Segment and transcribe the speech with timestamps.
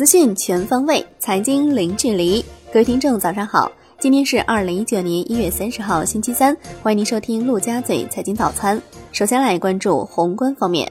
[0.00, 2.42] 资讯全方位，财经零距离。
[2.72, 3.70] 各位听众，早上好！
[3.98, 6.56] 今天是二零一九年一月三十号，星期三。
[6.82, 8.80] 欢迎您收听陆家嘴财经早餐。
[9.12, 10.90] 首先来关注宏观方面，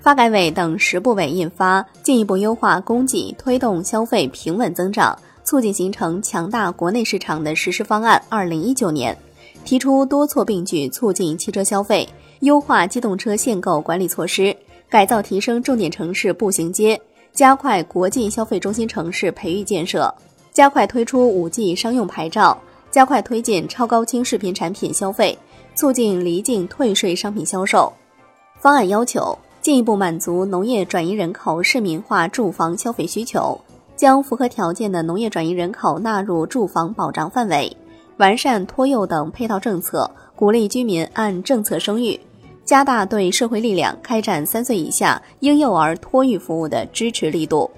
[0.00, 9.12] 发改委等十部委印发《进一步优化供给推动消费平稳增长，促进形成强大国内市场的实施方案（二零一九年）》，
[9.68, 12.08] 提出多措并举促进汽车消费，
[12.42, 14.56] 优化机动车限购管理措施。
[14.88, 17.00] 改造提升重点城市步行街，
[17.36, 20.12] 加快国际消费中心城市培育建设，
[20.54, 22.56] 加快推出五 G 商用牌照，
[22.90, 25.38] 加快推进超高清视频产品消费，
[25.74, 27.92] 促进离境退税商品销售。
[28.58, 33.60] 方案要求进一步满足农业转移人口市民化住房消费需求，
[33.96, 37.76] 将符合条件的农业转移人口纳入住房保障范围，
[38.16, 42.18] 完善托幼等配套政策，鼓励居民按政策生育。
[42.66, 47.70] 加大对社会力量开展三岁以下婴幼儿托育服务的支持力度。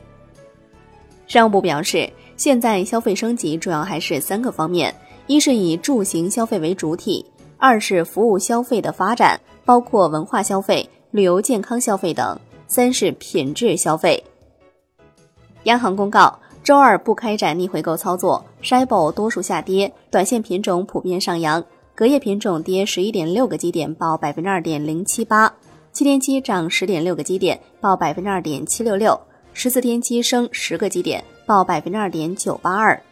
[1.27, 4.95] 商务部表示，现在消费升级主要还是三个方面：
[5.27, 7.23] 一是以住行消费为主体；
[7.59, 12.35] 二是服务消费的发展，包括文化消费、旅游健康消费等；
[12.67, 14.25] 三是品质消费。
[15.65, 21.63] 央行公告，周二不开展逆回购操作，SHIBO 多数下跌，短线品种普遍上扬。
[21.99, 25.53] 隔夜品种跌十一点六个基点，报百分之二点零七八；
[25.93, 29.19] 七天期涨十点六个基点，报百分之二点七六六；
[29.53, 33.03] 十四天期升十个基点，报百分之二点九八二。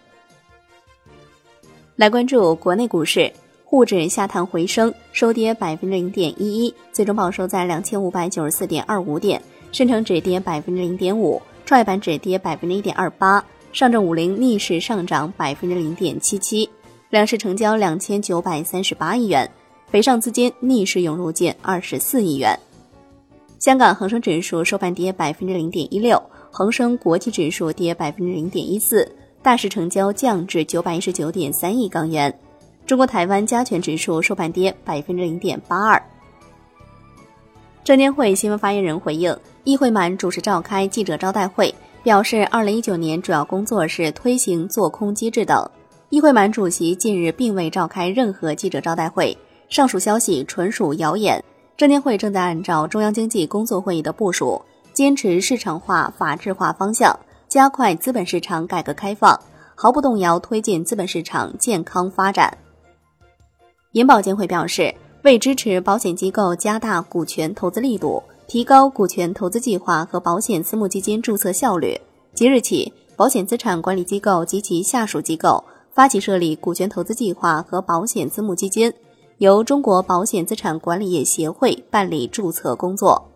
[1.97, 3.33] 来关注国内股市，
[3.65, 9.41] 沪指下探回升，收跌百分之零点一一，最终报收在两千五百九十四点二五点；
[9.73, 16.71] 深成指跌百分之零点五，创业板指跌百分之一点二八，上证五零逆势上涨百分之零点七七。
[17.17, 19.51] 两市成交两千九百三十八亿元，
[19.91, 22.55] 北上资金逆势涌入近二十四亿元。
[23.59, 32.39] 香港恒生指数收盘跌百分之零点一六，恒生国际指数跌百分之零点一四，大市成交降至九百一十九点三亿港元。
[32.85, 36.03] 中国台湾加权指数收盘跌百分之零点八二。
[37.83, 45.67] 证监会新闻发言人回应，易会满主持召开记者招待会，表示二零一九年主要工作是推行做空机制等。
[46.17, 49.37] 易会满主席近日并未召开任何记者招待会，
[49.69, 51.45] 上述消息纯属谣言。
[51.77, 54.59] 证监会正在按照中央经济工作会议的部署，
[54.95, 57.15] 坚持市场化、法治化方向，
[57.51, 59.39] 加快资本市场改革开放，
[59.75, 62.57] 毫不动摇推进资本市场健康发展。
[63.93, 72.01] 银保监会表示，为支持保险机构加大股权投资力度，提高股权投资计划和保险私募基金注册效率，
[72.33, 75.63] 即日起，保险资产管理机构及其下属机构。
[75.97, 78.93] 发起设立股权投资计划和保险私募基金，
[79.39, 83.31] 由中国保险资产管理业协会办理注册工作。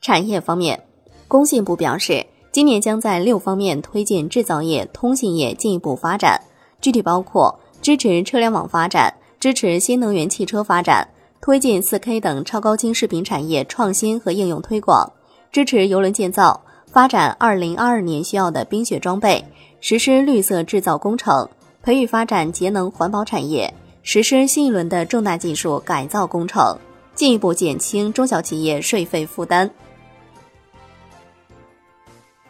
[0.00, 0.82] 产业方面，
[1.28, 6.42] 工信部表示，今年将在六方面推进制造业、通信业进一步发展，
[6.80, 11.08] 具体包括支持车联网发展，支持新能源汽车发展，
[11.40, 15.12] 推进四 K 等超高清视频产业创新和应用推广，
[15.52, 19.44] 支持邮轮建造，发展二零二二年需要的冰雪装备。
[19.80, 21.48] 实施绿色制造工程，
[21.82, 23.72] 培育发展节能环保产业；
[24.02, 26.76] 实施新一轮的重大技术改造工程，
[27.14, 29.70] 进一步减轻中小企业税费负担。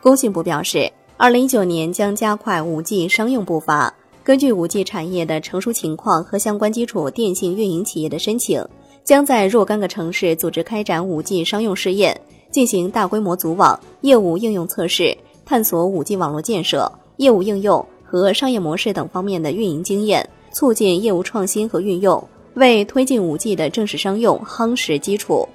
[0.00, 3.93] 工信部表示，二零一九年将加快五 G 商用步伐，
[4.25, 8.66] 根据五 G 产业的成熟情况和相关基础电信运营企业的申请，
[9.05, 12.19] 将在若干个城市组织开展五 G 商用试验，
[12.50, 15.15] 进行大规模组网业务应用测试，
[15.45, 16.91] 探索五 G 网络建设。
[17.18, 22.22] 业务应用和商业模式等方面的运营经验，促进业务创新和运用，
[22.54, 25.46] 为推进五 G 的正式商用夯实基础。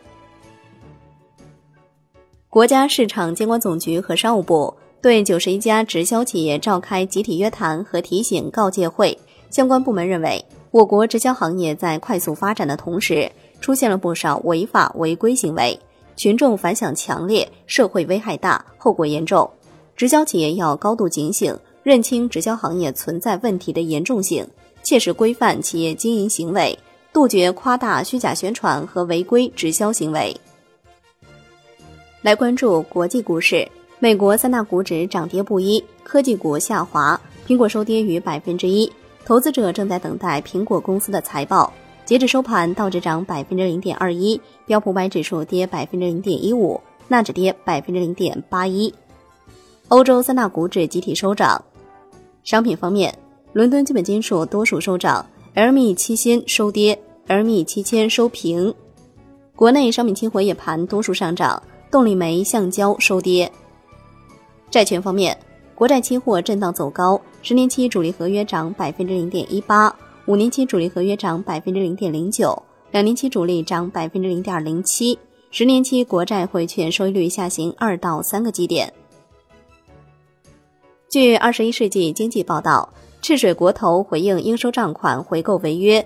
[2.49, 9.17] 国家市场监管总局和商务部对九十一家直销企业召开集体约谈和提醒告诫会，
[9.49, 15.79] 相关部门认为，我国直销行业在快速发展的同时，出现了不少违法违规行为，
[16.15, 19.49] 群众反响强烈，社会危害大，后果严重。
[19.95, 24.47] 直销企业要高度警醒，认清直销行业存在问题的严重性，
[24.81, 26.77] 切实规范企业经营行为，
[27.13, 30.35] 杜绝夸大、虚假宣传和违规直销行为。
[32.23, 33.67] 来关注国际股市，
[33.99, 38.91] 美国三大股指涨跌不一，科技股下滑，苹果收跌逾百分之一，
[39.25, 41.71] 投资者正在等待苹果公司的财报。
[42.03, 48.93] 截至收盘，道指涨百分之零点二一，标普百指数跌百分之零点一五，纳指跌百分之零点八一。
[49.89, 51.61] 欧洲三大股指集体收涨。
[52.43, 53.13] 商品方面，
[53.51, 55.25] 伦敦基本金属多数收涨
[55.55, 56.97] ，LME 七千收跌
[57.27, 58.73] ，LME 七千收平。
[59.55, 63.51] 国内商品期货夜盘多数上涨，动力煤、橡胶收跌。
[64.71, 65.37] 债券方面，
[65.75, 69.93] 国债期货震荡走高，十年期主力合约涨百分之零点一八，
[70.25, 72.59] 五年期主力合约涨百分之零点零九，
[72.91, 75.19] 两年期主力涨百分之零点零七，
[75.51, 78.91] 十年期国债汇券收益率下行二到三个基点。
[81.13, 82.89] 据《二十一世纪经济报道》，
[83.21, 86.03] 赤水国投回应应收账款回购违约，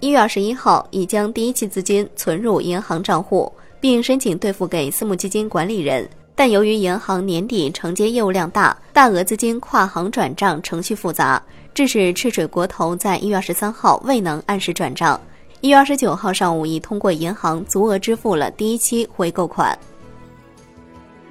[0.00, 6.10] 一月二十一号已将第一期资金存入银行账户，并申请兑付给私募基金管理人。
[6.34, 11.40] 但由于银行年底承接业务量大，大额资金跨行转账程序复杂，
[11.72, 15.20] 致使赤水国投在一月二十三号未能按时转账。
[15.60, 19.78] 一月二十九号上午已通过银行足额支付了第一期回购款。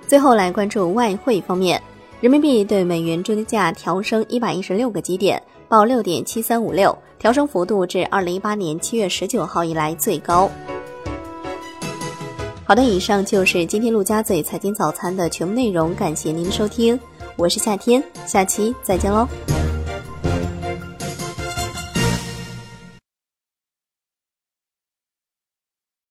[0.08, 1.82] 最后来关注外汇方面。
[2.22, 10.52] 人民币对美元中间价调升一百一十六个基点，报六点七三五六，调升幅度至二零一八年七月十九号以来最高。
[12.66, 17.00] 好的，以上就是今天陆家嘴财经早餐的全部内容，感谢您的收听，
[17.38, 19.26] 我是夏天，下期再见喽。